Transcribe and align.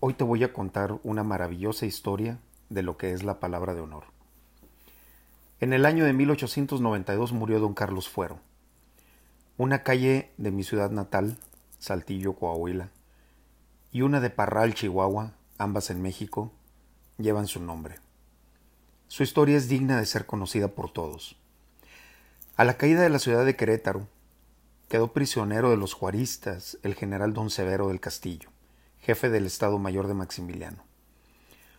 Hoy 0.00 0.14
te 0.14 0.22
voy 0.22 0.44
a 0.44 0.52
contar 0.52 1.00
una 1.02 1.24
maravillosa 1.24 1.84
historia 1.84 2.38
de 2.68 2.84
lo 2.84 2.96
que 2.96 3.12
es 3.12 3.24
la 3.24 3.40
palabra 3.40 3.74
de 3.74 3.80
honor. 3.80 4.04
En 5.58 5.72
el 5.72 5.84
año 5.84 6.04
de 6.04 6.12
1892 6.12 7.32
murió 7.32 7.58
don 7.58 7.74
Carlos 7.74 8.08
Fuero. 8.08 8.38
Una 9.56 9.82
calle 9.82 10.30
de 10.36 10.52
mi 10.52 10.62
ciudad 10.62 10.92
natal, 10.92 11.36
Saltillo, 11.80 12.34
Coahuila, 12.34 12.90
y 13.90 14.02
una 14.02 14.20
de 14.20 14.30
Parral, 14.30 14.72
Chihuahua, 14.72 15.32
ambas 15.58 15.90
en 15.90 16.00
México, 16.00 16.52
llevan 17.16 17.48
su 17.48 17.60
nombre. 17.60 17.96
Su 19.08 19.24
historia 19.24 19.56
es 19.56 19.68
digna 19.68 19.98
de 19.98 20.06
ser 20.06 20.26
conocida 20.26 20.68
por 20.68 20.92
todos. 20.92 21.36
A 22.54 22.62
la 22.62 22.76
caída 22.76 23.02
de 23.02 23.10
la 23.10 23.18
ciudad 23.18 23.44
de 23.44 23.56
Querétaro, 23.56 24.06
quedó 24.88 25.12
prisionero 25.12 25.70
de 25.70 25.76
los 25.76 25.92
juaristas 25.92 26.78
el 26.84 26.94
general 26.94 27.32
don 27.32 27.50
Severo 27.50 27.88
del 27.88 27.98
Castillo 27.98 28.50
jefe 29.08 29.30
del 29.30 29.46
Estado 29.46 29.78
Mayor 29.78 30.06
de 30.06 30.12
Maximiliano. 30.12 30.84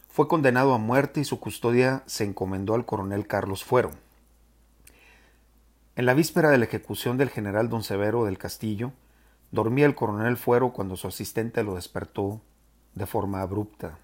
Fue 0.07 0.27
condenado 0.27 0.73
a 0.73 0.79
muerte 0.79 1.19
y 1.19 1.25
su 1.25 1.39
custodia 1.39 2.01
se 2.07 2.23
encomendó 2.23 2.73
al 2.73 2.87
coronel 2.87 3.27
Carlos 3.27 3.63
Fuero. 3.63 3.91
En 5.95 6.07
la 6.07 6.15
víspera 6.15 6.49
de 6.49 6.57
la 6.57 6.65
ejecución 6.65 7.19
del 7.19 7.29
general 7.29 7.69
don 7.69 7.83
Severo 7.83 8.25
del 8.25 8.39
Castillo, 8.39 8.93
dormía 9.51 9.85
el 9.85 9.93
coronel 9.93 10.37
Fuero 10.37 10.73
cuando 10.73 10.95
su 10.95 11.07
asistente 11.07 11.61
lo 11.63 11.75
despertó 11.75 12.41
de 12.95 13.05
forma 13.05 13.43
abrupta. 13.43 13.99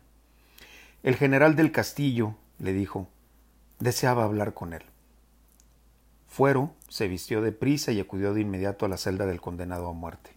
El 1.02 1.16
general 1.16 1.55
del 1.55 1.72
Castillo, 1.72 2.36
le 2.60 2.74
dijo, 2.74 3.08
deseaba 3.80 4.24
hablar 4.24 4.54
con 4.54 4.74
él. 4.74 4.84
Fuero 6.28 6.76
se 6.90 7.08
vistió 7.08 7.42
de 7.42 7.54
prisa 7.54 7.92
y 7.92 8.00
acudió 8.00 8.36
de 8.36 8.42
inmediato 8.42 8.86
a 8.86 8.90
la 8.90 8.98
celda 8.98 9.26
del 9.26 9.42
condenado 9.42 9.88
a 9.90 9.94
muerte. 9.94 10.35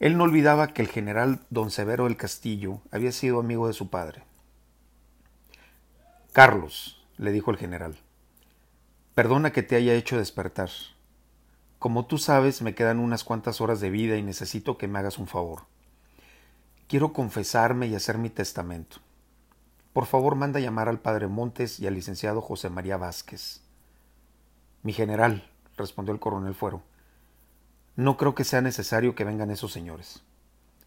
Él 0.00 0.16
no 0.16 0.24
olvidaba 0.24 0.72
que 0.72 0.80
el 0.80 0.88
general 0.88 1.40
don 1.50 1.70
Severo 1.70 2.04
del 2.04 2.16
Castillo 2.16 2.80
había 2.90 3.12
sido 3.12 3.38
amigo 3.38 3.66
de 3.66 3.74
su 3.74 3.90
padre. 3.90 4.24
Carlos, 6.32 7.06
le 7.18 7.32
dijo 7.32 7.50
el 7.50 7.58
general, 7.58 7.98
perdona 9.14 9.52
que 9.52 9.62
te 9.62 9.76
haya 9.76 9.92
hecho 9.92 10.16
despertar. 10.16 10.70
Como 11.78 12.06
tú 12.06 12.16
sabes, 12.16 12.62
me 12.62 12.74
quedan 12.74 12.98
unas 12.98 13.24
cuantas 13.24 13.60
horas 13.60 13.80
de 13.80 13.90
vida 13.90 14.16
y 14.16 14.22
necesito 14.22 14.78
que 14.78 14.88
me 14.88 14.98
hagas 14.98 15.18
un 15.18 15.26
favor. 15.26 15.64
Quiero 16.88 17.12
confesarme 17.12 17.86
y 17.86 17.94
hacer 17.94 18.16
mi 18.16 18.30
testamento. 18.30 18.96
Por 19.92 20.06
favor, 20.06 20.34
manda 20.34 20.60
llamar 20.60 20.88
al 20.88 21.00
padre 21.00 21.26
Montes 21.26 21.78
y 21.78 21.86
al 21.86 21.94
licenciado 21.94 22.40
José 22.40 22.70
María 22.70 22.96
Vázquez. 22.96 23.60
Mi 24.82 24.94
general, 24.94 25.50
respondió 25.76 26.14
el 26.14 26.20
coronel 26.20 26.54
Fuero, 26.54 26.82
no 28.00 28.16
creo 28.16 28.34
que 28.34 28.44
sea 28.44 28.62
necesario 28.62 29.14
que 29.14 29.24
vengan 29.24 29.50
esos 29.50 29.72
señores. 29.72 30.22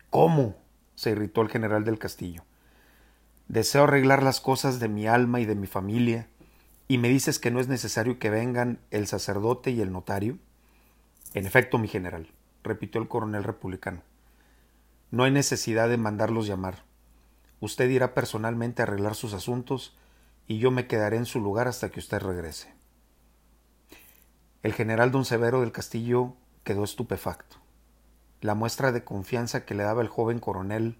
¿Cómo? 0.10 0.56
se 0.96 1.12
irritó 1.12 1.42
el 1.42 1.50
general 1.50 1.86
del 1.86 2.00
castillo. 2.00 2.44
Deseo 3.48 3.84
arreglar 3.84 4.24
las 4.24 4.42
cosas 4.42 4.80
de 4.80 4.90
mi 4.90 5.08
alma 5.08 5.40
y 5.40 5.46
de 5.46 5.56
mi 5.56 5.68
familia, 5.68 6.28
y 6.88 6.98
me 6.98 7.10
dices 7.10 7.40
que 7.40 7.52
no 7.52 7.60
es 7.60 7.68
necesario 7.68 8.20
que 8.20 8.30
vengan 8.30 8.80
el 8.92 9.08
sacerdote 9.08 9.72
y 9.72 9.82
el 9.82 9.92
notario. 9.92 10.38
En 11.34 11.46
efecto, 11.46 11.78
mi 11.78 11.88
general, 11.88 12.32
repitió 12.64 13.02
el 13.02 13.08
coronel 13.08 13.44
republicano. 13.44 14.02
No 15.12 15.24
hay 15.24 15.32
necesidad 15.32 15.90
de 15.90 15.98
mandarlos 15.98 16.48
llamar. 16.48 16.84
Usted 17.60 17.90
irá 17.90 18.14
personalmente 18.14 18.82
a 18.82 18.86
arreglar 18.86 19.16
sus 19.16 19.34
asuntos 19.34 19.96
y 20.48 20.58
yo 20.58 20.72
me 20.72 20.88
quedaré 20.88 21.18
en 21.18 21.26
su 21.26 21.40
lugar 21.40 21.68
hasta 21.68 21.90
que 21.90 22.00
usted 22.00 22.20
regrese. 22.20 22.74
El 24.64 24.74
general 24.74 25.12
don 25.12 25.26
Severo 25.26 25.62
del 25.62 25.72
Castillo 25.72 26.36
quedó 26.64 26.84
estupefacto. 26.84 27.58
La 28.42 28.56
muestra 28.56 28.92
de 28.92 29.04
confianza 29.04 29.66
que 29.66 29.76
le 29.76 29.84
daba 29.84 30.02
el 30.02 30.08
joven 30.08 30.40
coronel 30.40 30.98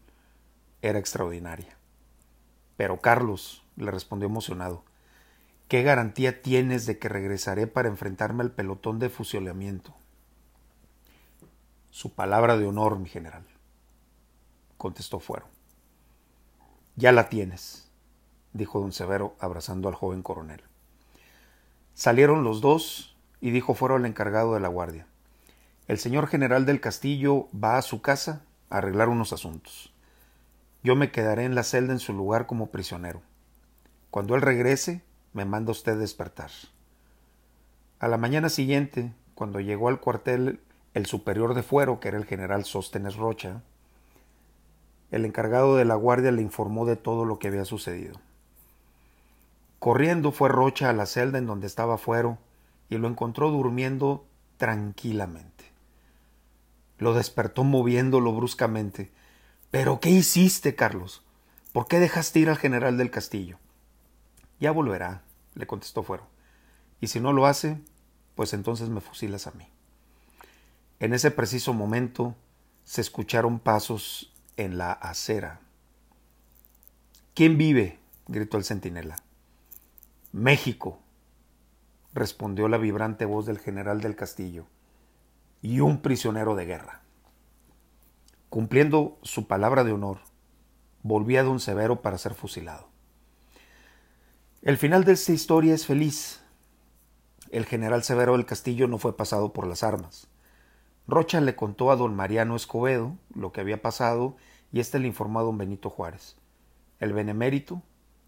era 0.82 1.00
extraordinaria. 1.00 1.78
Pero 2.78 3.00
Carlos, 3.00 3.64
le 3.76 3.92
respondió 3.92 4.28
emocionado, 4.28 4.84
¿qué 5.68 5.84
garantía 5.84 6.42
tienes 6.42 6.86
de 6.86 7.00
que 7.00 7.10
regresaré 7.10 7.68
para 7.68 7.90
enfrentarme 7.90 8.44
al 8.44 8.52
pelotón 8.52 9.00
de 9.00 9.10
fusilamiento? 9.10 9.94
Su 11.90 12.14
palabra 12.14 12.58
de 12.58 12.66
honor, 12.66 13.00
mi 13.00 13.08
general, 13.08 13.46
contestó 14.78 15.20
Fuero. 15.20 15.48
Ya 16.96 17.12
la 17.12 17.30
tienes, 17.30 17.90
dijo 18.52 18.80
don 18.80 18.92
Severo 18.92 19.36
abrazando 19.40 19.88
al 19.88 19.96
joven 19.96 20.24
coronel. 20.24 20.62
Salieron 21.94 22.44
los 22.44 22.62
dos 22.62 23.16
y 23.40 23.52
dijo 23.52 23.74
Fuero 23.74 23.96
al 23.96 24.06
encargado 24.06 24.54
de 24.54 24.60
la 24.60 24.68
guardia. 24.68 25.08
El 25.88 25.98
señor 25.98 26.28
general 26.28 26.66
del 26.66 26.80
castillo 26.80 27.50
va 27.52 27.78
a 27.78 27.82
su 27.82 28.02
casa 28.02 28.42
a 28.70 28.78
arreglar 28.78 29.10
unos 29.10 29.34
asuntos. 29.34 29.94
Yo 30.82 30.96
me 30.96 31.12
quedaré 31.12 31.44
en 31.44 31.56
la 31.56 31.64
celda 31.64 31.92
en 31.92 32.00
su 32.00 32.14
lugar 32.14 32.46
como 32.46 32.68
prisionero. 32.68 33.22
Cuando 34.10 34.36
él 34.36 34.42
regrese, 34.42 35.02
me 35.34 35.44
manda 35.44 35.72
usted 35.72 35.98
despertar. 35.98 36.52
A 38.00 38.08
la 38.08 38.18
mañana 38.18 38.48
siguiente, 38.48 39.12
cuando 39.36 39.60
llegó 39.60 39.90
al 39.90 40.00
cuartel 40.00 40.62
el 40.94 41.06
superior 41.06 41.54
de 41.54 41.64
fuero, 41.64 42.00
que 42.00 42.08
era 42.08 42.18
el 42.18 42.26
general 42.26 42.64
Sóstenes 42.64 43.18
Rocha, 43.18 43.62
el 45.12 45.26
encargado 45.26 45.76
de 45.76 45.86
la 45.86 45.96
guardia 45.96 46.32
le 46.32 46.42
informó 46.42 46.86
de 46.86 46.96
todo 46.96 47.26
lo 47.26 47.40
que 47.40 47.50
había 47.50 47.66
sucedido. 47.66 48.20
Corriendo 49.80 50.32
fue 50.32 50.48
Rocha 50.48 50.90
a 50.90 50.94
la 50.94 51.06
celda 51.06 51.40
en 51.40 51.46
donde 51.46 51.68
estaba 51.68 51.98
Fuero 51.98 52.38
y 52.90 52.98
lo 52.98 53.10
encontró 53.10 53.52
durmiendo 53.52 54.26
tranquilamente. 54.58 55.53
Lo 57.04 57.14
despertó 57.14 57.66
moviéndolo 57.66 58.32
bruscamente. 58.32 59.12
¿Pero 59.72 60.00
qué 60.00 60.10
hiciste, 60.10 60.74
Carlos? 60.74 61.22
¿Por 61.74 61.86
qué 61.86 62.00
dejaste 62.00 62.40
ir 62.40 62.50
al 62.50 62.56
general 62.56 62.96
del 62.98 63.12
castillo? 63.12 63.60
Ya 64.62 64.72
volverá, 64.72 65.22
le 65.54 65.68
contestó 65.68 66.04
Fuero. 66.04 66.26
Y 67.02 67.08
si 67.08 67.20
no 67.20 67.34
lo 67.34 67.46
hace, 67.46 67.78
pues 68.36 68.54
entonces 68.54 68.88
me 68.88 69.02
fusilas 69.02 69.48
a 69.48 69.52
mí. 69.52 69.68
En 71.02 71.14
ese 71.14 71.30
preciso 71.30 71.74
momento 71.74 72.38
se 72.86 73.02
escucharon 73.02 73.60
pasos 73.60 74.34
en 74.56 74.78
la 74.78 74.94
acera. 74.94 75.60
¿Quién 77.34 77.58
vive? 77.58 78.00
gritó 78.30 78.56
el 78.56 78.64
centinela. 78.64 79.18
México, 80.32 81.02
respondió 82.14 82.70
la 82.70 82.78
vibrante 82.78 83.26
voz 83.26 83.46
del 83.46 83.60
general 83.60 84.00
del 84.00 84.16
castillo 84.16 84.68
y 85.64 85.80
un 85.80 86.02
prisionero 86.02 86.56
de 86.56 86.66
guerra. 86.66 87.02
Cumpliendo 88.50 89.18
su 89.24 89.48
palabra 89.48 89.84
de 89.86 89.94
honor, 89.94 90.20
volvía 91.02 91.42
don 91.42 91.62
Severo 91.62 92.02
para 92.02 92.18
ser 92.20 92.36
fusilado. 92.36 92.90
El 94.62 94.78
final 94.78 95.06
de 95.06 95.14
esta 95.14 95.32
historia 95.32 95.74
es 95.74 95.88
feliz. 95.88 96.44
El 97.50 97.66
general 97.66 98.04
Severo 98.04 98.34
del 98.34 98.46
Castillo 98.46 98.88
no 98.90 98.98
fue 98.98 99.16
pasado 99.16 99.54
por 99.54 99.66
las 99.66 99.84
armas. 99.84 100.28
Rocha 101.08 101.40
le 101.40 101.56
contó 101.56 101.92
a 101.92 101.96
don 101.96 102.14
Mariano 102.14 102.58
Escobedo 102.58 103.18
lo 103.34 103.54
que 103.54 103.62
había 103.62 103.82
pasado 103.82 104.36
y 104.74 104.82
éste 104.82 105.00
le 105.00 105.08
informó 105.08 105.40
a 105.40 105.44
don 105.44 105.58
Benito 105.58 105.90
Juárez. 105.90 106.36
El 107.00 107.14
benemérito, 107.14 107.82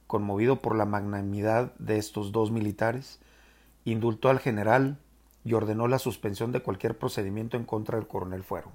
conmovido 0.07 0.61
por 0.61 0.75
la 0.75 0.85
magnanimidad 0.85 1.73
de 1.79 1.97
estos 1.97 2.31
dos 2.31 2.51
militares, 2.51 3.19
indultó 3.83 4.29
al 4.29 4.39
general 4.39 4.99
y 5.45 5.53
ordenó 5.53 5.87
la 5.87 5.99
suspensión 5.99 6.51
de 6.51 6.63
cualquier 6.63 6.97
procedimiento 6.97 7.55
en 7.55 7.65
contra 7.65 7.99
del 7.99 8.07
coronel 8.07 8.43
Fuero. 8.43 8.71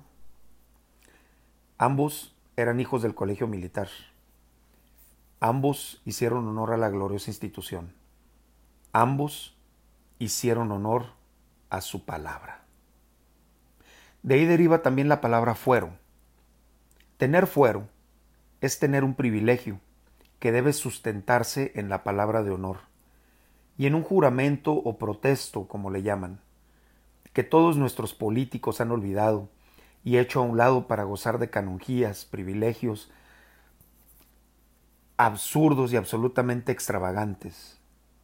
Ambos 1.76 2.36
eran 2.56 2.78
hijos 2.78 3.02
del 3.02 3.14
colegio 3.14 3.48
militar. 3.48 3.88
Ambos 5.40 6.00
hicieron 6.04 6.46
honor 6.46 6.72
a 6.72 6.76
la 6.76 6.88
gloriosa 6.88 7.30
institución. 7.30 7.92
Ambos 8.92 9.56
hicieron 10.18 10.70
honor 10.70 11.06
a 11.70 11.80
su 11.80 12.04
palabra. 12.04 12.64
De 14.22 14.34
ahí 14.34 14.44
deriva 14.44 14.82
también 14.82 15.08
la 15.08 15.20
palabra 15.20 15.54
fuero. 15.54 15.90
Tener 17.16 17.46
fuero 17.46 17.88
es 18.60 18.78
tener 18.78 19.02
un 19.02 19.14
privilegio 19.14 19.80
que 20.38 20.52
debe 20.52 20.72
sustentarse 20.72 21.72
en 21.74 21.88
la 21.88 22.04
palabra 22.04 22.42
de 22.42 22.50
honor 22.50 22.80
y 23.78 23.86
en 23.86 23.94
un 23.94 24.02
juramento 24.02 24.72
o 24.72 24.98
protesto, 24.98 25.66
como 25.66 25.90
le 25.90 26.02
llaman 26.02 26.40
que 27.32 27.44
todos 27.44 27.76
nuestros 27.76 28.14
políticos 28.14 28.80
han 28.80 28.90
olvidado 28.90 29.48
y 30.04 30.18
hecho 30.18 30.40
a 30.40 30.42
un 30.42 30.56
lado 30.56 30.86
para 30.86 31.04
gozar 31.04 31.38
de 31.38 31.50
canonjías, 31.50 32.24
privilegios 32.24 33.10
absurdos 35.16 35.92
y 35.92 35.96
absolutamente 35.96 36.72
extravagantes 36.72 37.78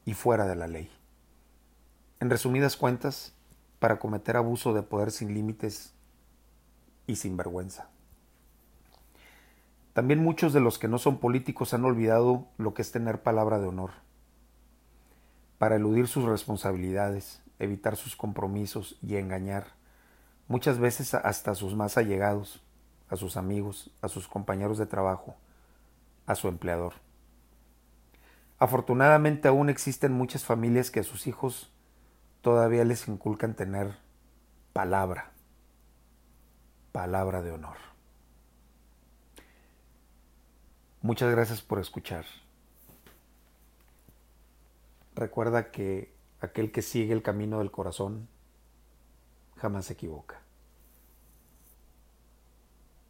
y 0.06 0.14
fuera 0.14 0.46
de 0.46 0.56
la 0.56 0.66
ley. 0.66 0.90
En 2.20 2.30
resumidas 2.30 2.78
cuentas, 2.78 3.34
para 3.78 3.98
cometer 3.98 4.38
abuso 4.38 4.72
de 4.72 4.82
poder 4.82 5.10
sin 5.10 5.34
límites 5.34 5.92
y 7.06 7.16
sin 7.16 7.36
vergüenza. 7.36 7.90
También 9.92 10.22
muchos 10.22 10.54
de 10.54 10.60
los 10.60 10.78
que 10.78 10.88
no 10.88 10.96
son 10.96 11.18
políticos 11.18 11.74
han 11.74 11.84
olvidado 11.84 12.46
lo 12.56 12.72
que 12.72 12.80
es 12.80 12.92
tener 12.92 13.22
palabra 13.22 13.58
de 13.58 13.66
honor, 13.66 13.90
para 15.58 15.76
eludir 15.76 16.08
sus 16.08 16.24
responsabilidades, 16.24 17.42
evitar 17.58 17.96
sus 17.96 18.16
compromisos 18.16 18.98
y 19.02 19.16
engañar, 19.16 19.68
muchas 20.48 20.78
veces 20.78 21.14
hasta 21.14 21.54
sus 21.54 21.74
más 21.74 21.96
allegados, 21.96 22.62
a 23.08 23.16
sus 23.16 23.36
amigos, 23.36 23.90
a 24.02 24.08
sus 24.08 24.28
compañeros 24.28 24.78
de 24.78 24.86
trabajo, 24.86 25.36
a 26.26 26.34
su 26.34 26.48
empleador. 26.48 26.94
Afortunadamente 28.58 29.48
aún 29.48 29.68
existen 29.68 30.12
muchas 30.12 30.44
familias 30.44 30.90
que 30.90 31.00
a 31.00 31.04
sus 31.04 31.26
hijos 31.26 31.70
todavía 32.40 32.84
les 32.84 33.06
inculcan 33.08 33.54
tener 33.54 33.98
palabra, 34.72 35.32
palabra 36.92 37.42
de 37.42 37.52
honor. 37.52 37.76
Muchas 41.02 41.30
gracias 41.30 41.60
por 41.62 41.78
escuchar. 41.78 42.24
Recuerda 45.14 45.70
que 45.70 46.15
aquel 46.40 46.72
que 46.72 46.82
sigue 46.82 47.12
el 47.12 47.22
camino 47.22 47.58
del 47.58 47.70
corazón 47.70 48.28
jamás 49.56 49.86
se 49.86 49.94
equivoca. 49.94 50.45